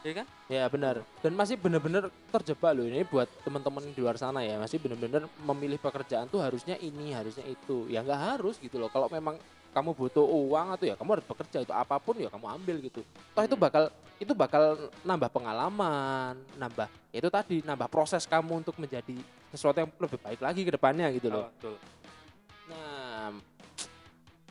ya 0.01 0.13
kan? 0.21 0.25
Ya 0.49 0.63
benar. 0.67 0.95
Dan 1.21 1.33
masih 1.37 1.55
benar-benar 1.57 2.09
terjebak 2.33 2.71
loh 2.73 2.85
ini 2.85 3.05
buat 3.05 3.29
teman-teman 3.45 3.85
di 3.93 3.99
luar 4.01 4.17
sana 4.17 4.41
ya. 4.41 4.57
Masih 4.57 4.81
benar-benar 4.81 5.29
memilih 5.45 5.77
pekerjaan 5.77 6.27
tuh 6.27 6.41
harusnya 6.41 6.77
ini 6.81 7.13
harusnya 7.13 7.45
itu. 7.45 7.85
Ya 7.87 8.01
nggak 8.01 8.37
harus 8.37 8.57
gitu 8.57 8.81
loh. 8.81 8.89
Kalau 8.89 9.07
memang 9.09 9.37
kamu 9.71 9.95
butuh 9.95 10.27
uang 10.27 10.75
atau 10.75 10.83
ya 10.83 10.99
kamu 10.99 11.09
harus 11.15 11.25
bekerja 11.31 11.63
itu 11.63 11.71
apa 11.71 11.95
pun 11.95 12.19
ya 12.19 12.27
kamu 12.27 12.45
ambil 12.59 12.75
gitu. 12.83 13.01
Toh 13.31 13.43
itu 13.45 13.55
Hmm. 13.55 13.63
bakal 13.63 13.83
itu 14.21 14.33
bakal 14.37 14.63
nambah 15.01 15.31
pengalaman 15.33 16.37
nambah 16.59 16.85
ya 17.09 17.17
itu 17.17 17.29
tadi 17.31 17.55
nambah 17.65 17.89
proses 17.89 18.27
kamu 18.29 18.61
untuk 18.61 18.75
menjadi 18.77 19.17
sesuatu 19.49 19.81
yang 19.81 19.89
lebih 19.97 20.19
baik 20.21 20.39
lagi 20.43 20.61
ke 20.67 20.71
depannya 20.75 21.07
gitu 21.15 21.31
loh. 21.31 21.47
Oh, 21.47 21.51
betul. 21.55 21.75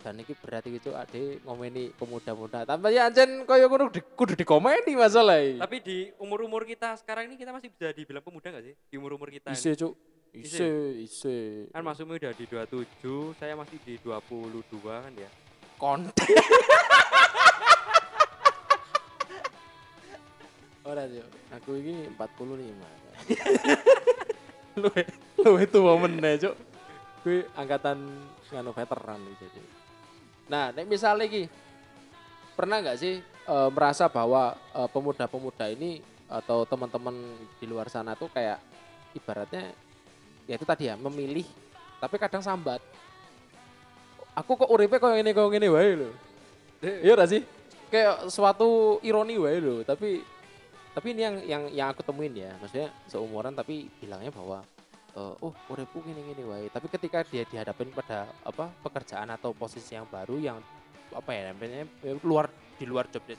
Dan 0.00 0.16
ini 0.16 0.32
berat 0.32 0.64
gitu 0.64 0.96
ade 0.96 1.44
ngomeni 1.44 1.92
pemuda-muda. 1.92 2.64
Tapi 2.64 2.96
ya 2.96 3.12
ancen 3.12 3.44
koyo 3.44 3.68
kudu 3.68 3.84
di, 3.92 4.00
kudu 4.16 4.32
dikomeni 4.32 4.96
masalah 4.96 5.40
tapi 5.60 5.76
di 5.84 6.08
umur 6.16 6.42
umur 6.48 6.64
kita 6.64 6.96
sekarang 6.98 7.28
ini 7.28 7.36
kita 7.36 7.52
masih 7.52 7.68
bisa 7.68 7.92
dibilang 7.92 8.24
pemuda 8.24 8.48
nggak 8.50 8.64
sih 8.64 8.74
di 8.88 8.96
umur 8.96 9.14
umur 9.20 9.28
kita? 9.28 9.52
Ise, 9.52 9.76
Cuk. 9.76 9.92
Ise, 10.30 10.94
ise. 11.02 11.66
kan 11.74 11.82
masukmu 11.82 12.14
udah 12.14 12.30
di 12.38 12.46
27 12.46 13.34
saya 13.34 13.58
masih 13.58 13.82
di 13.82 13.98
22 13.98 14.62
kan 14.86 15.10
ya 15.18 15.26
Konten. 15.74 16.12
Ora, 20.86 21.02
Cuk. 21.08 21.28
Aku 21.60 21.70
ini 21.76 22.06
45. 22.14 22.20
Luwe, 24.80 25.02
luwe 25.42 25.64
tuwa 25.66 25.98
meneh, 25.98 26.38
Cuk. 26.38 26.54
Kuwi 27.26 27.44
angkatan 27.58 27.98
nganu 28.48 28.70
veteran 28.72 29.20
iki 29.34 29.44
jadi. 29.50 29.79
Nah, 30.50 30.74
nek 30.74 30.90
misalnya 30.90 31.30
iki 31.30 31.46
pernah 32.58 32.82
nggak 32.82 32.98
sih 32.98 33.22
eh, 33.22 33.68
merasa 33.70 34.10
bahwa 34.10 34.58
eh, 34.74 34.88
pemuda-pemuda 34.90 35.70
ini 35.70 36.02
atau 36.26 36.66
teman-teman 36.66 37.14
di 37.62 37.66
luar 37.70 37.86
sana 37.86 38.18
tuh 38.18 38.26
kayak 38.30 38.58
ibaratnya 39.14 39.74
ya 40.46 40.54
itu 40.54 40.66
tadi 40.66 40.90
ya 40.90 40.98
memilih 40.98 41.46
tapi 42.02 42.18
kadang 42.18 42.42
sambat. 42.42 42.82
Aku 44.34 44.58
kok 44.58 44.70
uripe 44.70 44.98
kok 44.98 45.14
ini 45.14 45.30
kok 45.30 45.46
ngene 45.46 45.68
wae 45.70 45.92
lho. 45.94 46.10
Iya 46.80 47.12
gak 47.12 47.30
sih? 47.30 47.42
Kayak 47.92 48.32
suatu 48.32 48.98
ironi 49.04 49.36
wae 49.36 49.60
lho, 49.60 49.84
tapi 49.84 50.24
tapi 50.90 51.06
ini 51.14 51.20
yang 51.22 51.36
yang 51.44 51.62
yang 51.70 51.88
aku 51.92 52.00
temuin 52.02 52.32
ya, 52.34 52.50
maksudnya 52.58 52.88
seumuran 53.06 53.52
tapi 53.52 53.86
bilangnya 54.00 54.32
bahwa 54.32 54.64
eh, 55.10 55.34
oh 55.40 55.52
uripku 55.68 56.00
gini 56.00 56.20
gini 56.24 56.42
wae. 56.42 56.66
Tapi 56.66 56.86
ketika 56.86 57.22
dia 57.22 57.42
dihadapin 57.42 57.90
pada 57.90 58.24
apa 58.40 58.70
pekerjaan 58.80 59.28
atau 59.28 59.50
posisi 59.50 59.92
yang 59.92 60.04
baru 60.04 60.36
yang 60.36 60.58
apa 61.10 61.30
ya 61.30 61.50
namanya 61.50 61.84
ya, 62.00 62.14
luar 62.20 62.46
di 62.74 62.84
luar 62.84 63.06
job 63.06 63.20
dia, 63.24 63.36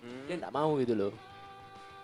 Hmm. 0.00 0.26
dia 0.26 0.34
enggak 0.34 0.50
mau 0.50 0.74
gitu 0.76 0.92
loh. 0.92 1.12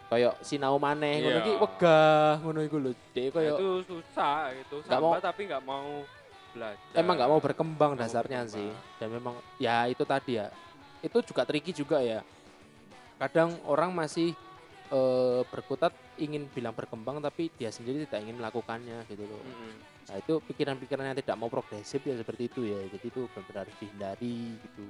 Kayak 0.08 0.40
sinau 0.40 0.76
maneh 0.76 1.20
ngono 1.20 1.30
Iya. 1.30 1.40
iki 1.42 1.52
wegah 1.54 2.32
ngono 2.40 2.60
iku 2.62 2.76
lho. 2.78 2.90
Dia 3.10 3.22
Nah, 3.22 3.32
kayak 3.34 3.52
itu 3.54 3.68
susah 3.84 4.36
gitu 4.54 4.76
Nggak 4.80 5.00
mau- 5.00 5.18
tapi 5.18 5.42
nggak 5.44 5.64
mau 5.64 5.88
belajar 6.48 6.94
emang 6.96 7.14
nggak 7.14 7.28
mau 7.28 7.40
berkembang 7.40 7.90
Nggak 7.92 8.00
mau 8.00 8.08
dasarnya 8.08 8.40
berkembang. 8.40 8.56
sih 8.56 8.70
dan 8.96 9.08
memang 9.12 9.34
ya 9.58 9.84
itu 9.84 10.00
tadi 10.02 10.32
ya 10.34 10.48
itu 10.98 11.18
juga 11.22 11.44
tricky 11.44 11.72
juga 11.72 12.00
ya 12.00 12.24
kadang 13.16 13.52
orang 13.64 13.92
masih 13.92 14.32
eh, 14.88 15.40
berkutat 15.46 15.92
ingin 16.18 16.50
bilang 16.50 16.74
berkembang 16.74 17.22
tapi 17.22 17.48
dia 17.54 17.70
sendiri 17.70 18.04
tidak 18.04 18.26
ingin 18.26 18.36
melakukannya 18.36 19.06
gitu 19.08 19.24
loh. 19.24 19.40
Mm-mm. 19.40 19.74
nah 20.08 20.16
itu 20.16 20.40
pikiran-pikiran 20.40 21.04
yang 21.04 21.18
tidak 21.20 21.36
mau 21.36 21.52
progresif 21.52 22.00
ya 22.00 22.16
seperti 22.16 22.48
itu 22.48 22.64
ya. 22.64 22.80
Jadi 22.90 23.06
itu 23.12 23.28
benar-benar 23.28 23.68
harus 23.68 23.76
dihindari 23.76 24.56
gitu. 24.56 24.84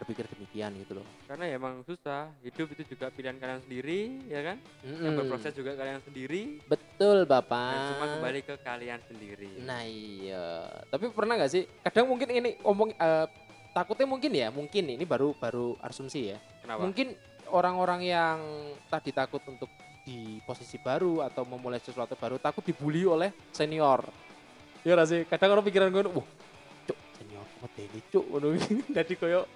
Berpikir 0.00 0.24
demikian 0.32 0.72
gitu 0.80 0.92
loh. 0.98 1.06
Karena 1.28 1.44
ya 1.44 1.54
emang 1.60 1.84
susah. 1.84 2.32
Hidup 2.40 2.72
itu 2.72 2.96
juga 2.96 3.12
pilihan 3.12 3.36
kalian 3.36 3.60
sendiri 3.62 4.00
ya 4.26 4.40
kan? 4.40 4.56
Yang 4.82 4.96
Mm-mm. 4.96 5.18
berproses 5.20 5.52
juga 5.52 5.72
kalian 5.76 6.00
sendiri. 6.02 6.42
Betul 6.64 7.28
dan 7.28 7.30
bapak 7.30 7.72
cuma 7.92 8.06
kembali 8.16 8.40
ke 8.42 8.54
kalian 8.64 9.00
sendiri. 9.06 9.52
Nah 9.60 9.84
iya, 9.84 10.66
tapi 10.88 11.12
pernah 11.12 11.36
nggak 11.36 11.52
sih? 11.52 11.68
Kadang 11.84 12.08
mungkin 12.08 12.28
ini 12.32 12.50
ngomong 12.64 12.96
eh, 12.96 13.26
takutnya 13.76 14.06
mungkin 14.08 14.32
ya, 14.32 14.48
mungkin 14.48 14.84
ini 14.88 15.04
baru 15.04 15.36
baru 15.36 15.76
asumsi 15.84 16.32
ya. 16.32 16.38
kenapa? 16.64 16.80
Mungkin 16.80 17.06
orang-orang 17.52 18.00
yang 18.08 18.38
tadi 18.88 19.12
takut 19.12 19.44
untuk 19.44 19.68
di 20.02 20.42
posisi 20.42 20.76
baru 20.78 21.22
atau 21.22 21.46
memulai 21.46 21.78
sesuatu 21.78 22.18
baru 22.18 22.36
takut 22.42 22.62
dibully 22.66 23.06
oleh 23.06 23.30
senior. 23.54 24.02
Ya 24.82 24.98
nggak 24.98 25.08
sih? 25.08 25.20
Kadang 25.30 25.58
orang 25.58 25.66
pikiran 25.66 25.94
gue, 25.94 26.02
wah, 26.10 26.28
cuk 26.90 26.98
senior 27.14 27.46
medeni 27.62 28.00
cuk, 28.10 28.24
ngono 28.26 28.46
iki." 28.58 28.72
Jadi 28.98 29.14
koyo 29.14 29.46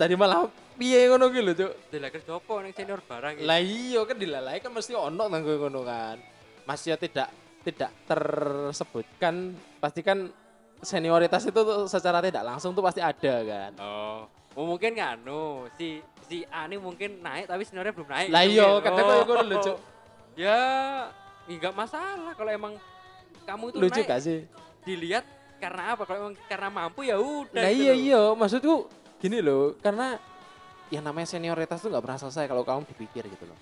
tadi 0.00 0.16
malah 0.16 0.48
piye 0.74 1.06
ngono 1.12 1.28
gitu 1.28 1.44
lho, 1.44 1.52
cuk. 1.52 1.72
Kerja 1.92 2.32
apa 2.40 2.52
ning 2.64 2.72
senior 2.72 3.00
barang 3.04 3.32
iki? 3.38 3.44
Lah 3.44 3.60
iya 3.60 4.00
kan 4.08 4.16
dilalai 4.16 4.58
kan 4.64 4.72
mesti 4.72 4.92
ono 4.96 5.24
nang 5.28 5.42
ngono 5.44 5.80
kan. 5.84 6.16
Masih 6.64 6.92
ya 6.92 6.96
tidak 6.96 7.28
tidak 7.64 7.92
tersebutkan 8.08 9.56
pasti 9.80 10.00
kan 10.04 10.28
senioritas 10.84 11.48
itu 11.48 11.60
secara 11.88 12.20
tidak 12.20 12.44
langsung 12.44 12.76
tuh 12.76 12.84
pasti 12.84 13.00
ada 13.00 13.34
kan. 13.44 13.72
Oh, 13.80 14.28
oh 14.54 14.64
mungkin 14.64 14.94
nggak 14.94 15.10
anu 15.20 15.66
si 15.74 16.00
si 16.24 16.42
A 16.48 16.66
ini 16.66 16.80
mungkin 16.80 17.20
naik 17.20 17.46
tapi 17.50 17.62
seniornya 17.66 17.92
belum 17.92 18.08
naik. 18.08 18.28
Lah 18.32 18.42
gitu 18.46 18.54
iya 18.56 18.66
mungkin. 18.66 18.84
kadang 18.86 19.04
koyo 19.04 19.22
ngono 19.26 19.42
lho, 19.44 19.56
Cuk. 19.60 19.76
Ya, 20.34 20.60
nggak 21.46 21.74
masalah 21.76 22.32
kalau 22.34 22.50
emang 22.50 22.74
kamu 23.44 23.64
tuh 23.70 23.78
Lucu 23.78 24.00
naik 24.00 24.08
gak 24.08 24.22
sih? 24.24 24.40
dilihat 24.84 25.24
karena 25.60 25.96
apa? 25.96 26.02
Kalau 26.08 26.18
emang 26.28 26.34
karena 26.48 26.68
mampu 26.72 27.00
ya 27.06 27.16
udah. 27.20 27.62
Nah 27.62 27.70
gitu 27.70 27.82
iya 27.84 27.92
iya, 27.94 28.22
maksudku 28.32 28.88
gini 29.20 29.38
loh, 29.40 29.76
karena 29.80 30.20
yang 30.92 31.04
namanya 31.04 31.28
senioritas 31.28 31.80
tuh 31.80 31.88
nggak 31.88 32.04
pernah 32.04 32.18
selesai 32.20 32.44
kalau 32.44 32.62
kamu 32.64 32.84
dipikir 32.88 33.24
gitu 33.28 33.44
loh. 33.48 33.58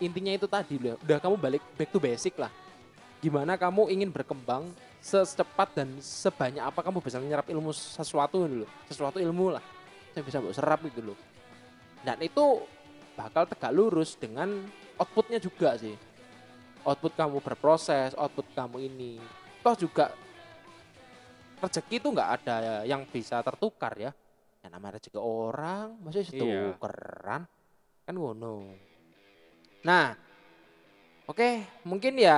Intinya 0.00 0.32
itu 0.32 0.46
tadi 0.48 0.80
loh, 0.80 0.96
udah 1.00 1.18
kamu 1.20 1.34
balik 1.40 1.62
back 1.76 1.90
to 1.92 2.00
basic 2.00 2.34
lah. 2.40 2.50
Gimana 3.20 3.56
kamu 3.56 3.88
ingin 3.92 4.12
berkembang 4.12 4.68
secepat 5.04 5.76
dan 5.76 5.88
sebanyak 6.00 6.64
apa 6.64 6.80
kamu 6.80 7.04
bisa 7.04 7.20
menyerap 7.20 7.44
ilmu 7.48 7.72
sesuatu 7.76 8.48
dulu, 8.48 8.64
sesuatu 8.88 9.20
ilmu 9.20 9.52
lah 9.52 9.64
yang 10.14 10.24
bisa 10.24 10.38
mbok 10.38 10.54
serap 10.54 10.80
gitu 10.86 11.00
loh. 11.02 11.18
Dan 12.04 12.20
itu 12.20 12.62
bakal 13.14 13.46
tegak 13.46 13.72
lurus 13.74 14.14
dengan 14.14 14.50
outputnya 14.98 15.38
juga 15.38 15.74
sih. 15.78 15.94
Output 16.84 17.16
kamu 17.16 17.40
berproses, 17.40 18.12
output 18.14 18.44
kamu 18.52 18.86
ini. 18.86 19.16
Toh 19.64 19.74
juga 19.74 20.12
rezeki 21.62 21.96
itu 21.96 22.08
nggak 22.12 22.30
ada 22.42 22.56
yang 22.84 23.08
bisa 23.08 23.40
tertukar 23.40 23.96
ya. 23.96 24.12
Yang 24.60 24.70
namanya 24.72 24.92
rezeki 25.00 25.18
orang 25.20 25.96
masih 26.04 26.28
Iya. 26.28 26.76
tukeran 26.76 27.42
kan 28.04 28.14
ngono. 28.14 28.68
Nah, 29.84 30.12
oke 31.24 31.48
mungkin 31.88 32.20
ya 32.20 32.36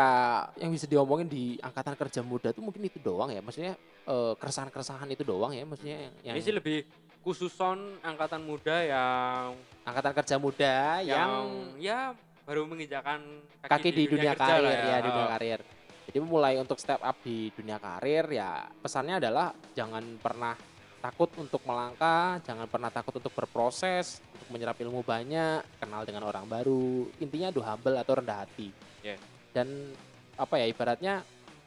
yang 0.59 0.71
bisa 0.71 0.87
diomongin 0.87 1.27
di 1.27 1.59
angkatan 1.59 1.99
kerja 1.99 2.23
muda 2.23 2.55
itu 2.55 2.63
mungkin 2.63 2.87
itu 2.87 3.03
doang 3.03 3.35
ya. 3.35 3.43
Maksudnya 3.43 3.75
eh, 4.07 4.33
keresahan-keresahan 4.39 5.11
itu 5.11 5.27
doang 5.27 5.51
ya. 5.51 5.67
Maksudnya 5.67 5.97
yang, 6.07 6.15
yang 6.23 6.35
Ini 6.39 6.43
sih 6.47 6.55
lebih 6.55 6.87
khususon 7.27 7.99
angkatan 8.07 8.39
muda 8.47 8.87
yang 8.87 9.59
angkatan 9.83 10.13
kerja 10.15 10.37
muda 10.39 11.03
yang, 11.03 11.11
yang, 11.11 11.47
ya 11.83 12.01
baru 12.47 12.63
menginjakan 12.71 13.43
kaki 13.67 13.91
di, 13.91 14.07
dunia, 14.07 14.39
kerja 14.39 14.63
karir 14.63 14.63
lah 14.63 14.75
ya, 14.79 14.97
di 15.03 15.11
dunia 15.11 15.27
Oh. 15.27 15.33
karir. 15.35 15.61
Jadi 16.07 16.19
mulai 16.23 16.55
untuk 16.63 16.79
step 16.79 17.03
up 17.03 17.19
di 17.27 17.51
dunia 17.51 17.83
karir 17.83 18.31
ya 18.31 18.71
pesannya 18.79 19.19
adalah 19.19 19.51
jangan 19.75 20.07
pernah 20.23 20.55
takut 21.03 21.31
untuk 21.39 21.63
melangkah, 21.67 22.39
jangan 22.47 22.71
pernah 22.71 22.95
takut 22.95 23.19
untuk 23.19 23.35
berproses, 23.35 24.23
untuk 24.35 24.49
menyerap 24.55 24.79
ilmu 24.79 25.03
banyak, 25.03 25.67
kenal 25.83 26.07
dengan 26.07 26.31
orang 26.31 26.47
baru. 26.47 27.11
Intinya 27.19 27.51
do 27.51 27.63
humble 27.63 27.99
atau 27.99 28.23
rendah 28.23 28.47
hati. 28.47 28.71
Yes. 29.03 29.19
Dan 29.51 29.95
apa 30.39 30.63
ya 30.63 30.67
ibaratnya 30.71 31.27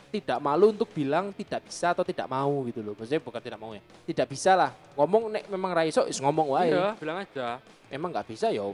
tidak 0.10 0.42
malu 0.42 0.74
untuk 0.74 0.90
bilang 0.90 1.30
tidak 1.38 1.66
bisa 1.70 1.94
atau 1.94 2.02
tidak 2.02 2.26
mau 2.26 2.66
gitu 2.66 2.82
loh. 2.82 2.98
Maksudnya 2.98 3.22
bukan 3.22 3.42
tidak 3.42 3.60
mau 3.62 3.72
ya. 3.78 3.82
Tidak 4.10 4.26
bisa 4.26 4.58
lah. 4.58 4.74
Ngomong 4.98 5.30
nek 5.30 5.44
memang 5.48 5.72
ra 5.72 5.86
iso 5.86 6.04
is 6.10 6.18
ngomong 6.18 6.58
wae. 6.58 6.74
Iya, 6.74 6.98
bilang 6.98 7.22
aja. 7.22 7.62
Memang 7.90 8.10
nggak 8.14 8.28
bisa 8.30 8.50
ya 8.50 8.66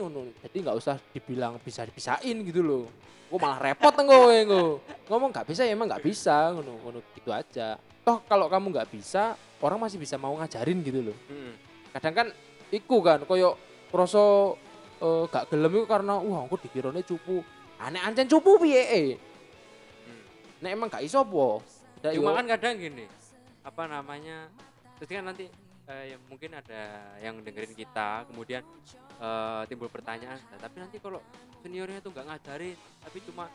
ngono. 0.00 0.32
Jadi 0.44 0.56
nggak 0.60 0.76
usah 0.76 0.96
dibilang 1.12 1.56
bisa 1.60 1.84
dipisahin 1.88 2.44
gitu 2.44 2.60
loh. 2.60 2.84
Gue 3.26 3.38
malah 3.40 3.58
repot 3.58 3.92
engko. 3.96 4.80
Ngomong 5.08 5.32
nggak 5.32 5.48
bisa 5.48 5.64
ya 5.64 5.72
emang 5.72 5.88
nggak 5.88 6.04
bisa 6.04 6.52
ngono 6.52 6.76
ngono 6.84 6.98
gitu 7.16 7.32
aja. 7.32 7.80
Toh 8.06 8.22
kalau 8.30 8.46
kamu 8.46 8.70
nggak 8.70 8.88
bisa, 8.94 9.34
orang 9.58 9.82
masih 9.82 9.98
bisa 9.98 10.14
mau 10.14 10.36
ngajarin 10.38 10.78
gitu 10.84 11.10
loh. 11.10 11.16
Mm-mm. 11.26 11.52
kadang 11.96 12.14
kan 12.14 12.26
iku 12.68 13.00
kan 13.00 13.24
koyo 13.24 13.56
kroso 13.88 14.54
eh, 15.00 15.24
gak 15.32 15.48
gelem 15.48 15.88
karena 15.88 16.20
wah 16.20 16.44
aku 16.44 16.60
dikirone 16.60 17.00
cupu 17.02 17.40
aneh 17.80 18.00
ancen 18.04 18.28
cupu 18.28 18.60
piye 18.60 18.84
Hmm. 18.84 19.16
Nek 20.62 20.70
emang 20.72 20.88
gak 20.88 21.04
iso 21.04 21.22
Ya, 22.04 22.12
Cuma 22.12 22.38
kan 22.38 22.46
kadang 22.46 22.78
gini, 22.78 23.08
apa 23.66 23.82
namanya? 23.90 24.46
Terus 25.00 25.08
kan 25.10 25.26
nanti 25.26 25.50
eh, 25.90 26.14
ya 26.14 26.16
mungkin 26.30 26.54
ada 26.54 27.02
yang 27.18 27.40
dengerin 27.42 27.74
kita, 27.74 28.28
kemudian 28.30 28.62
eh, 29.18 29.62
timbul 29.66 29.90
pertanyaan, 29.90 30.38
"Nah, 30.38 30.58
tapi 30.60 30.76
nanti 30.86 31.02
kalau 31.02 31.18
seniornya 31.64 31.98
tuh 31.98 32.14
nggak 32.14 32.26
ngajarin, 32.30 32.76
tapi 33.02 33.18
cuma 33.26 33.50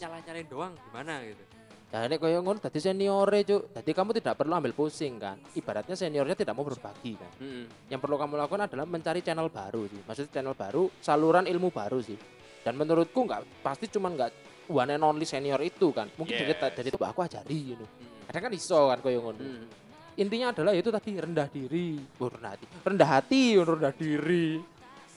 nyala-nyalain 0.00 0.48
doang, 0.48 0.72
gimana? 0.88 1.20
Gitu? 1.20 1.44
ya 1.92 2.08
nek 2.08 2.24
koyo 2.24 2.40
ngono 2.40 2.56
dadi 2.56 2.80
seniore 2.80 3.44
cuk. 3.44 3.76
Dadi 3.76 3.92
kamu 3.92 4.16
tidak 4.16 4.40
perlu 4.40 4.56
ambil 4.56 4.72
pusing 4.72 5.20
kan? 5.20 5.36
Ibaratnya 5.52 5.92
seniornya 5.92 6.32
tidak 6.32 6.56
mau 6.56 6.64
berbagi 6.64 7.20
kan? 7.20 7.28
Mm-mm. 7.36 7.68
yang 7.92 8.00
perlu 8.00 8.16
kamu 8.16 8.40
lakukan 8.40 8.64
adalah 8.64 8.88
mencari 8.88 9.20
channel 9.20 9.52
baru 9.52 9.84
sih 9.92 10.00
maksudnya 10.08 10.32
channel 10.32 10.56
baru 10.56 10.88
saluran 11.04 11.44
ilmu 11.44 11.68
baru 11.68 12.00
sih 12.00 12.16
dan 12.64 12.80
menurutku 12.80 13.28
nggak 13.28 13.60
pasti 13.60 13.92
cuman 13.92 14.16
nggak 14.16 14.30
one 14.66 14.90
and 14.90 15.02
only 15.02 15.24
senior 15.24 15.58
itu 15.60 15.90
kan 15.90 16.06
mungkin 16.14 16.34
dari 16.36 16.52
Yes. 16.52 16.72
dari 16.72 16.88
itu 16.88 16.98
aku 16.98 17.20
ajari 17.22 17.58
gitu 17.72 17.84
Mm-mm. 17.84 18.26
kadang 18.26 18.42
kan 18.46 18.52
iso 18.52 18.78
kan 18.86 18.98
koyo 18.98 19.18
ngono 19.20 19.38
Mm. 19.38 19.64
intinya 20.14 20.46
adalah 20.50 20.72
itu 20.72 20.88
tadi 20.88 21.10
rendah 21.16 21.48
diri 21.48 21.96
oh, 22.18 22.28
rendah 22.28 22.52
hati 22.52 22.66
rendah 22.84 23.08
hati 23.08 23.42
rendah 23.56 23.92
diri 23.92 24.46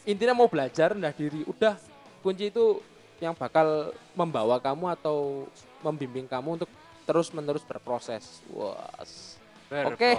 intinya 0.06 0.34
mau 0.34 0.48
belajar 0.48 0.94
rendah 0.94 1.12
diri 1.12 1.44
udah 1.44 1.75
kunci 2.22 2.48
itu 2.48 2.80
yang 3.18 3.32
bakal 3.32 3.90
membawa 4.12 4.60
kamu 4.60 4.92
atau 4.92 5.48
membimbing 5.80 6.25
kamu 6.25 6.60
untuk 6.60 6.70
terus 7.04 7.30
menerus 7.32 7.62
berproses 7.62 8.42
was 8.50 9.36
Oke. 9.66 10.14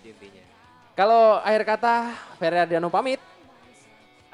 Intinya. 0.00 0.44
kalau 0.94 1.38
akhir 1.38 1.62
kata 1.66 1.94
Ferry 2.36 2.56
Ardiano 2.56 2.86
pamit 2.86 3.18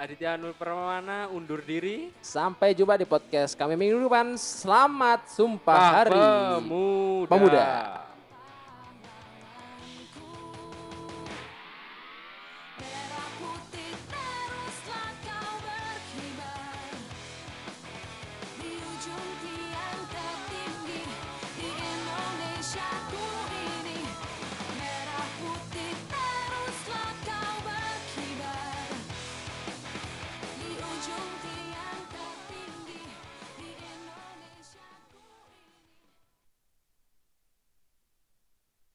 Aditya 0.03 0.35
Nur 0.35 0.51
Permana 0.59 1.31
undur 1.31 1.63
diri. 1.63 2.11
sampai 2.19 2.75
jumpa 2.75 2.99
di 2.99 3.07
podcast 3.07 3.55
kami 3.55 3.79
minggu 3.79 4.03
depan 4.03 4.35
selamat 4.35 5.31
sumpah 5.31 5.79
hari 6.03 6.19
Pemuda. 6.19 7.31
Pemuda. 7.31 8.02